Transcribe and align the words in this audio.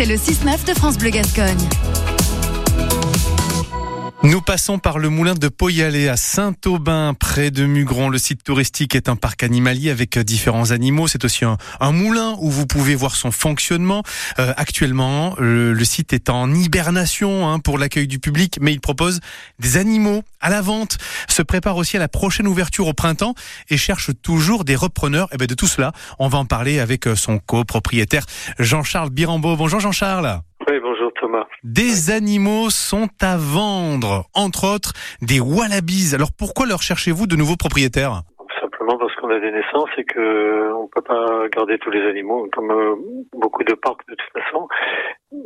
c'est 0.00 0.06
le 0.06 0.14
6-9 0.14 0.64
de 0.66 0.72
France 0.72 0.96
Bleu 0.96 1.10
Gascogne. 1.10 1.58
Nous 4.22 4.42
passons 4.42 4.78
par 4.78 4.98
le 4.98 5.08
moulin 5.08 5.32
de 5.32 5.48
Poyalé 5.48 6.06
à 6.08 6.18
Saint-Aubin, 6.18 7.14
près 7.18 7.50
de 7.50 7.64
Mugron. 7.64 8.10
Le 8.10 8.18
site 8.18 8.44
touristique 8.44 8.94
est 8.94 9.08
un 9.08 9.16
parc 9.16 9.42
animalier 9.42 9.88
avec 9.88 10.18
différents 10.18 10.72
animaux. 10.72 11.08
C'est 11.08 11.24
aussi 11.24 11.46
un, 11.46 11.56
moulin 11.92 12.36
où 12.38 12.50
vous 12.50 12.66
pouvez 12.66 12.94
voir 12.94 13.16
son 13.16 13.30
fonctionnement. 13.30 14.02
Euh, 14.38 14.52
actuellement, 14.58 15.34
le, 15.38 15.84
site 15.84 16.12
est 16.12 16.28
en 16.28 16.52
hibernation 16.52 17.48
hein, 17.48 17.60
pour 17.60 17.78
l'accueil 17.78 18.06
du 18.06 18.18
public, 18.18 18.58
mais 18.60 18.74
il 18.74 18.80
propose 18.80 19.20
des 19.58 19.78
animaux 19.78 20.22
à 20.42 20.50
la 20.50 20.60
vente. 20.60 20.98
Se 21.26 21.40
prépare 21.40 21.78
aussi 21.78 21.96
à 21.96 22.00
la 22.00 22.08
prochaine 22.08 22.46
ouverture 22.46 22.88
au 22.88 22.92
printemps 22.92 23.34
et 23.70 23.78
cherche 23.78 24.10
toujours 24.20 24.64
des 24.64 24.76
repreneurs. 24.76 25.28
Et 25.28 25.36
eh 25.36 25.38
bien 25.38 25.46
de 25.46 25.54
tout 25.54 25.66
cela, 25.66 25.92
on 26.18 26.28
va 26.28 26.36
en 26.36 26.44
parler 26.44 26.78
avec 26.78 27.08
son 27.16 27.38
copropriétaire 27.38 28.26
Jean-Charles 28.58 29.10
Birambeau. 29.10 29.56
Bonjour 29.56 29.80
Jean-Charles. 29.80 30.42
Thomas. 31.30 31.46
Des 31.62 32.10
animaux 32.10 32.70
sont 32.70 33.08
à 33.20 33.36
vendre, 33.36 34.24
entre 34.34 34.66
autres 34.66 34.92
des 35.22 35.40
wallabies. 35.40 36.14
Alors 36.14 36.30
pourquoi 36.36 36.66
leur 36.66 36.82
cherchez-vous 36.82 37.26
de 37.26 37.36
nouveaux 37.36 37.56
propriétaires? 37.56 38.22
Simplement 38.60 38.98
parce 38.98 39.14
qu'on 39.16 39.30
a 39.30 39.38
des 39.38 39.52
naissances 39.52 39.90
et 39.96 40.04
que 40.04 40.72
on 40.74 40.88
peut 40.88 41.02
pas 41.02 41.48
garder 41.54 41.78
tous 41.78 41.90
les 41.90 42.02
animaux, 42.08 42.48
comme 42.52 42.70
euh, 42.70 42.96
beaucoup 43.32 43.62
de 43.64 43.74
parcs 43.74 44.06
de 44.08 44.14
toute 44.14 44.42
façon. 44.42 44.68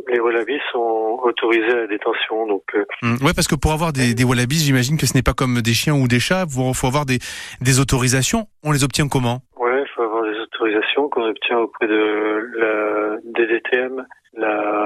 Les 0.09 0.19
wallabies 0.19 0.61
sont 0.73 1.21
autorisés 1.23 1.71
à 1.71 1.77
la 1.83 1.87
détention, 1.87 2.47
donc. 2.47 2.63
Euh, 2.75 2.85
hum, 3.03 3.19
ouais, 3.23 3.35
parce 3.35 3.47
que 3.49 3.55
pour 3.55 3.73
avoir 3.73 3.93
des, 3.93 4.15
des 4.15 4.25
wallabies, 4.25 4.57
j'imagine 4.57 4.97
que 4.97 5.07
ce 5.07 5.15
n'est 5.15 5.23
pas 5.23 5.35
comme 5.35 5.61
des 5.61 5.75
chiens 5.75 5.95
ou 5.95 6.09
des 6.09 6.21
chats. 6.21 6.47
Il 6.49 6.75
faut 6.75 6.87
avoir 6.87 7.05
des, 7.05 7.19
des 7.61 7.81
autorisations. 7.81 8.47
On 8.63 8.73
les 8.73 8.85
obtient 8.85 9.09
comment? 9.09 9.41
Ouais, 9.59 9.83
il 9.83 9.89
faut 9.95 10.03
avoir 10.03 10.23
des 10.23 10.39
autorisations 10.39 11.09
qu'on 11.11 11.29
obtient 11.29 11.59
auprès 11.59 11.87
de 11.87 12.51
la 12.57 13.17
DDTM 13.25 14.07
la 14.37 14.84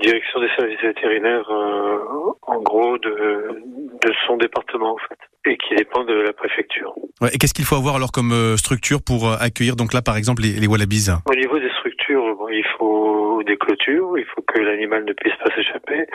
direction 0.00 0.40
des 0.40 0.48
services 0.56 0.80
vétérinaires, 0.80 1.48
euh, 1.50 2.32
en 2.42 2.60
gros, 2.60 2.98
de, 2.98 3.62
de 4.02 4.12
son 4.26 4.36
département, 4.36 4.94
en 4.94 4.98
fait, 5.08 5.18
et 5.50 5.56
qui 5.56 5.74
dépend 5.74 6.04
de 6.04 6.14
la 6.14 6.32
préfecture. 6.32 6.94
Ouais, 7.20 7.30
et 7.32 7.38
qu'est-ce 7.38 7.54
qu'il 7.54 7.64
faut 7.64 7.76
avoir 7.76 7.96
alors 7.96 8.12
comme 8.12 8.32
euh, 8.32 8.56
structure 8.56 8.98
pour 9.04 9.28
euh, 9.28 9.36
accueillir, 9.40 9.76
donc 9.76 9.92
là, 9.92 10.02
par 10.02 10.16
exemple, 10.16 10.42
les, 10.42 10.60
les 10.60 10.66
wallabies? 10.66 11.08
Au 11.30 11.34
niveau 11.34 11.58
des 11.58 11.70
structures, 11.70 12.36
bon, 12.36 12.48
il 12.48 12.66
faut 12.78 13.42
des 13.44 13.56
clôtures, 13.56 14.18
il 14.18 14.24
faut 14.26 14.42
que 14.42 14.60
l'animal 14.60 15.04
ne 15.04 15.12
puisse 15.12 15.36
pas 15.36 15.54
s'échapper. 15.54 16.06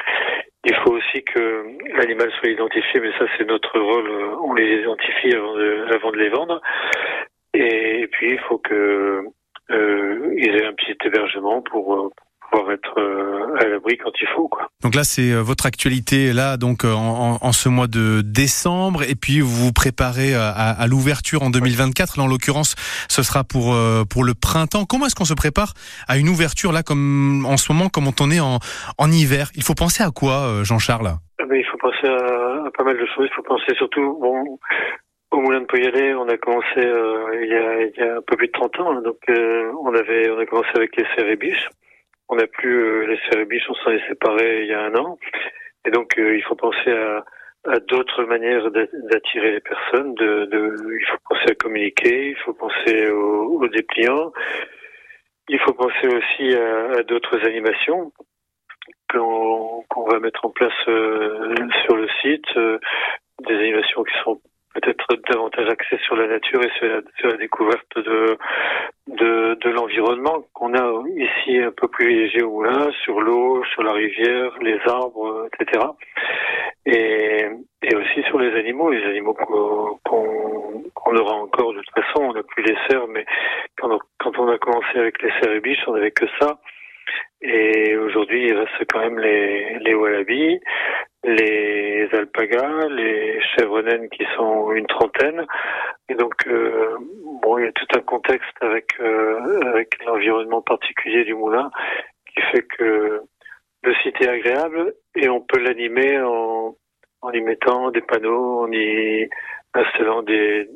Il 0.64 0.76
faut 0.84 0.92
aussi 0.92 1.24
que 1.24 1.66
l'animal 1.98 2.32
soit 2.40 2.50
identifié, 2.50 3.00
mais 3.00 3.12
ça, 3.18 3.26
c'est 3.38 3.48
notre 3.48 3.80
rôle. 3.80 4.10
On 4.44 4.54
les 4.54 4.82
identifie 4.82 5.34
avant 5.36 5.56
de, 5.56 5.96
avant 5.96 6.12
de 6.12 6.18
les 6.18 6.30
vendre. 6.30 6.62
Et 7.54 8.08
puis, 8.12 8.32
il 8.34 8.40
faut 8.40 8.60
que 8.60 9.24
euh, 9.72 10.34
ils 10.38 10.56
aient 10.56 10.66
un 10.66 10.74
petit 10.74 10.96
hébergement 11.04 11.62
pour, 11.62 12.12
pouvoir 12.52 12.72
être 12.72 13.00
euh, 13.00 13.56
à 13.60 13.66
l'abri 13.66 13.98
quand 13.98 14.12
il 14.22 14.28
faut. 14.36 14.48
Quoi. 14.48 14.68
Donc 14.84 14.96
là, 14.96 15.04
c'est 15.04 15.32
euh, 15.32 15.42
votre 15.42 15.66
actualité 15.66 16.34
là, 16.34 16.58
donc 16.58 16.84
euh, 16.84 16.94
en, 16.94 17.38
en, 17.42 17.52
ce 17.52 17.70
mois 17.70 17.88
de 17.88 18.22
décembre, 18.22 19.04
et 19.04 19.16
puis 19.16 19.40
vous 19.42 19.66
vous 19.66 19.74
préparez 19.74 20.34
à, 20.36 20.50
à 20.50 20.88
l'ouverture 20.88 21.44
en 21.44 21.50
2024. 21.50 22.18
Là, 22.18 22.24
en 22.24 22.28
l'occurrence, 22.28 22.76
ce 23.10 23.24
sera 23.24 23.44
pour 23.44 23.76
pour 24.10 24.24
le 24.24 24.34
printemps. 24.34 24.86
Comment 24.86 25.06
est-ce 25.06 25.16
qu'on 25.16 25.26
se 25.26 25.34
prépare 25.34 25.74
à 26.08 26.18
une 26.18 26.30
ouverture 26.30 26.72
là, 26.72 26.84
comme 26.84 27.46
en 27.48 27.58
ce 27.58 27.72
moment, 27.72 27.90
comme 27.90 28.06
on 28.08 28.32
est 28.32 28.40
en, 28.40 28.60
en 28.98 29.12
hiver? 29.12 29.50
Il 29.56 29.64
faut 29.64 29.76
penser 29.76 30.04
à 30.04 30.12
quoi, 30.12 30.64
Jean-Charles? 30.64 31.12
Ah 31.40 31.46
ben, 31.48 31.56
Il 31.56 31.66
faut 31.66 31.78
penser 31.78 32.08
à, 32.08 32.68
à, 32.68 32.72
pas 32.78 32.84
mal 32.84 32.98
de 32.98 33.06
choses. 33.16 33.28
Il 33.30 33.36
faut 33.36 33.44
penser 33.44 33.74
surtout, 33.78 34.18
bon, 34.22 34.58
au 35.32 35.40
Moulin 35.40 35.62
de 35.62 35.66
Poyalet, 35.66 36.14
on 36.14 36.28
a 36.28 36.38
commencé 36.38 36.78
euh, 36.78 37.42
il, 37.42 37.50
y 37.50 37.56
a, 37.56 37.84
il, 37.84 37.94
y 37.98 38.02
a, 38.02 38.18
un 38.18 38.22
peu 38.22 38.36
plus 38.36 38.48
de 38.48 38.52
30 38.52 38.80
ans. 38.80 38.92
Hein. 38.92 39.02
donc 39.02 39.18
euh, 39.30 39.72
on 39.82 39.96
avait 39.96 40.30
on 40.30 40.40
a 40.40 40.46
commencé 40.46 40.70
avec 40.76 40.96
les 40.98 41.06
cérébiches. 41.16 41.70
On 42.32 42.38
n'a 42.38 42.48
plus 42.48 42.74
euh, 42.74 43.08
les 43.08 43.20
cérébiches, 43.30 43.70
on 43.70 43.74
s'en 43.76 43.92
est 43.92 44.08
séparés 44.08 44.62
il 44.62 44.68
y 44.68 44.74
a 44.74 44.84
un 44.84 44.96
an. 44.96 45.20
Et 45.86 45.92
donc, 45.92 46.18
euh, 46.18 46.38
il 46.38 46.44
faut 46.44 46.56
penser 46.56 46.90
à, 46.90 47.26
à 47.68 47.80
d'autres 47.80 48.24
manières 48.24 48.72
d'attirer 48.72 49.52
les 49.52 49.60
personnes. 49.60 50.16
De, 50.16 50.46
de, 50.46 50.98
il 50.98 51.06
faut 51.08 51.18
penser 51.28 51.52
à 51.52 51.56
communiquer, 51.56 52.30
il 52.30 52.38
faut 52.38 52.54
penser 52.54 53.10
aux, 53.10 53.60
aux 53.62 53.68
dépliants. 53.68 54.32
Il 55.50 55.60
faut 55.60 55.74
penser 55.74 56.08
aussi 56.08 56.56
à, 56.56 57.00
à 57.00 57.04
d'autres 57.04 57.46
animations 57.46 58.14
qu'on 59.10 60.06
va 60.10 60.20
mettre 60.20 60.46
en 60.46 60.52
place 60.52 60.72
euh, 60.88 61.54
sur 61.84 61.98
le 61.98 62.08
site, 62.22 62.46
euh, 62.56 62.80
des 63.46 63.56
animations 63.56 64.04
qui 64.06 64.18
sont 64.24 64.42
peut-être 64.74 65.08
davantage 65.30 65.68
axées 65.70 66.00
sur 66.06 66.16
la 66.16 66.28
nature 66.28 66.62
et 66.64 66.70
sur 66.78 67.30
la, 67.30 67.38
découverte 67.38 67.96
de, 67.98 68.38
de, 69.08 69.58
de 69.62 69.70
l'environnement 69.70 70.46
qu'on 70.54 70.74
a 70.74 71.04
ici 71.16 71.58
un 71.58 71.72
peu 71.72 71.88
privilégié 71.88 72.44
au 72.44 72.52
moulin, 72.52 72.92
sur 73.04 73.20
l'eau, 73.20 73.64
sur 73.74 73.84
la 73.84 73.94
rivière, 73.94 74.52
les 74.62 74.80
arbres, 74.88 75.48
etc. 75.54 75.86
Et, 76.86 77.48
et 77.84 77.96
aussi 77.96 78.24
sur 78.24 78.40
les 78.40 78.58
animaux, 78.58 78.92
les 78.92 79.04
animaux 79.04 79.34
qu'on 79.34 81.16
aura 81.16 81.36
encore 81.36 81.74
de 81.74 81.82
toute 81.82 82.04
façon. 82.04 82.24
On 82.24 82.34
n'a 82.34 82.44
plus 82.44 82.64
les 82.64 82.78
cerfs, 82.90 83.08
mais 83.08 83.26
quand 83.78 83.92
on, 83.92 84.00
quand 84.20 84.38
on 84.40 84.48
a 84.50 84.58
commencé 84.58 84.98
avec 84.98 85.22
les 85.22 85.32
cerfs 85.42 85.54
et 85.54 85.60
biches, 85.60 85.84
on 85.88 85.94
n'avait 85.94 86.12
que 86.12 86.26
ça. 86.40 86.60
Et 87.42 87.98
aujourd'hui, 87.98 88.48
il 88.48 88.54
reste 88.56 88.86
quand 88.92 89.00
même 89.00 89.20
les, 89.20 89.80
les 89.80 89.96
wallabies, 89.96 90.60
les 91.24 91.71
alpagas, 92.22 92.88
les 92.90 93.40
naines 93.84 94.10
qui 94.10 94.26
sont 94.36 94.72
une 94.72 94.88
trentaine. 94.88 95.46
Et 96.10 96.16
donc, 96.16 96.34
euh, 96.48 96.98
bon, 97.42 97.58
il 97.58 97.66
y 97.66 97.68
a 97.68 97.72
tout 97.72 97.88
un 97.96 98.02
contexte 98.02 98.56
avec 98.62 98.88
euh, 99.00 99.62
avec 99.74 100.04
l'environnement 100.06 100.62
particulier 100.62 101.24
du 101.24 101.34
moulin 101.34 101.70
qui 102.28 102.42
fait 102.52 102.64
que 102.64 103.22
le 103.84 103.94
site 103.96 104.22
est 104.22 104.30
agréable 104.30 104.94
et 105.16 105.28
on 105.30 105.42
peut 105.42 105.60
l'animer 105.60 106.22
en, 106.22 106.76
en 107.22 107.32
y 107.32 107.42
mettant 107.42 107.92
des 107.92 108.02
panneaux, 108.02 108.62
en 108.62 108.72
y 108.72 109.30
installant 109.74 110.22
des, 110.22 110.70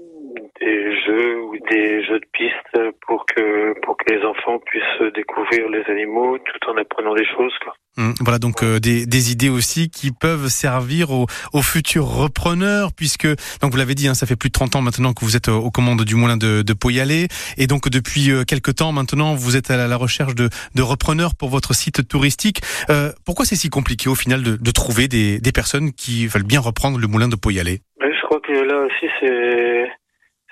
des 0.60 0.98
jeux 1.06 1.42
ou 1.42 1.58
des 1.70 2.04
jeux 2.06 2.20
de 2.20 2.28
piste 2.34 2.94
pour 3.08 3.26
que 3.26 3.80
pour 3.82 3.98
que 3.98 4.14
les 4.14 4.24
enfants 4.24 4.60
puissent 4.66 5.14
découvrir 5.14 5.70
les 5.70 5.84
animaux 5.92 6.38
tout 6.38 6.70
en 6.70 6.78
apprenant 6.78 7.14
des 7.14 7.26
choses. 7.26 7.54
Quoi. 7.64 7.74
Hum, 7.98 8.14
voilà 8.20 8.40
donc 8.40 8.62
euh, 8.62 8.80
des, 8.80 9.06
des, 9.06 9.32
idées 9.32 9.48
aussi 9.48 9.90
qui 9.90 10.12
peuvent 10.12 10.50
servir 10.50 11.12
aux, 11.12 11.28
aux 11.54 11.62
futurs 11.62 12.06
repreneurs 12.06 12.90
puisque 12.94 13.26
donc 13.62 13.72
vous 13.72 13.78
l'avez 13.78 13.96
dit 13.96 14.10
hein, 14.10 14.14
ça 14.14 14.26
fait 14.26 14.36
plus 14.36 14.50
de 14.50 14.54
30 14.54 14.76
ans 14.76 14.82
maintenant 14.82 15.14
que 15.14 15.24
vous 15.24 15.38
êtes 15.38 15.48
aux 15.48 15.72
commandes 15.72 16.04
du 16.04 16.16
moulin 16.16 16.36
de, 16.36 16.62
de 16.62 16.74
Poyalet 16.74 17.30
et 17.58 17.68
donc 17.68 17.88
depuis 17.88 18.32
euh, 18.32 18.44
quelques 18.44 18.76
temps 18.76 18.92
maintenant 18.92 19.34
vous 19.34 19.56
êtes 19.56 19.72
à 19.72 19.88
la 19.88 19.96
recherche 19.96 20.36
de, 20.36 20.50
de 20.76 20.82
repreneurs 20.82 21.36
pour 21.36 21.48
votre 21.48 21.74
site 21.74 22.06
touristique. 22.06 22.60
Euh, 22.90 23.12
pourquoi 23.26 23.46
c'est 23.46 23.56
si 23.56 23.70
compliqué 23.70 24.10
au 24.10 24.16
final 24.16 24.44
de, 24.44 24.58
de 24.58 24.72
trouver 24.72 25.08
des, 25.08 25.40
des, 25.40 25.52
personnes 25.54 25.94
qui 25.94 26.28
veulent 26.28 26.44
bien 26.44 26.60
reprendre 26.60 26.98
le 26.98 27.08
moulin 27.08 27.30
de 27.30 27.38
Poyalet? 27.38 27.80
Je 28.02 28.22
crois 28.26 28.42
que 28.42 28.52
là 28.52 28.78
aussi 28.88 29.08
c'est 29.22 29.90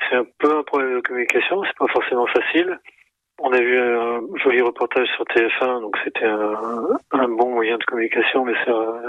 c'est 0.10 0.16
un 0.16 0.26
peu 0.40 0.58
un 0.58 0.64
problème 0.64 0.96
de 0.96 1.02
communication, 1.02 1.64
c'est 1.64 1.78
pas 1.78 1.88
forcément 1.88 2.28
facile. 2.28 2.80
On 3.40 3.52
a 3.52 3.60
vu 3.60 3.80
un 3.80 4.22
joli 4.44 4.62
reportage 4.62 5.08
sur 5.16 5.26
TF1, 5.26 5.82
donc 5.82 5.98
c'était 6.04 6.26
un, 6.26 7.28
bon 7.30 7.50
moyen 7.50 7.78
de 7.78 7.84
communication, 7.84 8.46
mais 8.46 8.54
ça, 8.64 9.02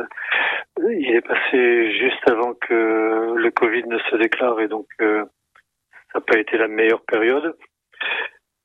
il 0.79 1.15
est 1.15 1.21
passé 1.21 1.93
juste 1.93 2.29
avant 2.29 2.55
que 2.55 3.35
le 3.37 3.51
Covid 3.51 3.85
ne 3.87 3.99
se 3.99 4.17
déclare 4.17 4.61
et 4.61 4.69
donc 4.69 4.87
euh, 5.01 5.25
ça 6.13 6.19
n'a 6.19 6.21
pas 6.23 6.39
été 6.39 6.57
la 6.57 6.69
meilleure 6.69 7.03
période. 7.03 7.55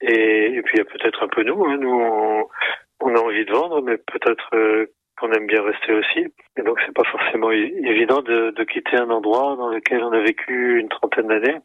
Et, 0.01 0.61
puis 0.63 0.75
il 0.75 0.77
y 0.77 0.81
a 0.81 0.85
peut-être 0.85 1.23
un 1.23 1.27
peu 1.27 1.43
nous, 1.43 1.65
hein, 1.65 1.77
nous 1.77 2.45
on, 3.01 3.15
a 3.15 3.19
envie 3.19 3.45
de 3.45 3.51
vendre, 3.51 3.81
mais 3.81 3.97
peut-être 3.97 4.55
euh, 4.55 4.85
qu'on 5.19 5.31
aime 5.33 5.47
bien 5.47 5.61
rester 5.61 5.93
aussi. 5.93 6.25
Et 6.57 6.61
donc 6.61 6.79
c'est 6.85 6.95
pas 6.95 7.03
forcément 7.03 7.51
évident 7.51 8.21
de, 8.21 8.51
de 8.51 8.63
quitter 8.63 8.95
un 8.95 9.09
endroit 9.09 9.57
dans 9.57 9.69
lequel 9.69 10.03
on 10.03 10.13
a 10.13 10.21
vécu 10.21 10.79
une 10.79 10.87
trentaine 10.87 11.27
d'années 11.27 11.59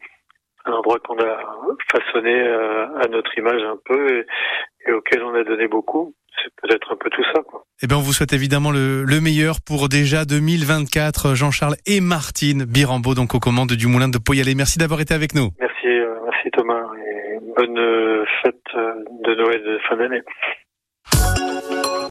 un 0.67 0.73
endroit 0.73 0.99
qu'on 0.99 1.19
a 1.19 1.39
façonné 1.91 2.35
euh, 2.35 2.87
à 3.01 3.09
notre 3.09 3.37
image 3.39 3.63
un 3.63 3.79
peu 3.85 4.19
et, 4.19 4.27
et 4.87 4.93
auquel 4.93 5.23
on 5.23 5.35
a 5.35 5.45
donné 5.45 5.69
beaucoup. 5.69 6.15
C'est 6.43 6.53
peut-être 6.63 6.93
un 6.93 6.97
peu 6.97 7.11
tout 7.11 7.23
ça. 7.33 7.43
Quoi. 7.43 7.65
Eh 7.83 7.87
bien, 7.87 7.97
on 7.97 8.01
vous 8.01 8.13
souhaite 8.13 8.33
évidemment 8.33 8.73
le, 8.73 9.05
le 9.05 9.21
meilleur 9.21 9.57
pour 9.65 9.89
déjà 9.89 10.25
2024. 10.25 11.35
Jean-Charles 11.35 11.77
et 11.87 12.01
Martine 12.01 12.65
Birambeau, 12.65 13.15
donc 13.15 13.35
aux 13.35 13.41
commandes 13.41 13.73
du 13.73 13.87
Moulin 13.87 14.09
de 14.09 14.19
Poyalet. 14.19 14.55
Merci 14.57 14.79
d'avoir 14.79 15.01
été 15.01 15.15
avec 15.15 15.35
nous. 15.35 15.51
Merci, 15.61 15.87
euh, 15.87 16.17
merci 16.25 16.51
Thomas 16.51 16.83
et 16.99 17.39
bonne 17.57 18.25
fête 18.43 18.57
de 18.75 19.35
Noël 19.35 19.63
de 19.63 19.79
fin 19.89 19.97
d'année. 19.97 20.23